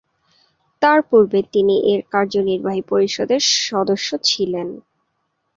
[0.81, 4.67] এর পূর্বে তিনি এর কার্যনির্বাহী পরিষদের সদস্য ছিলেন।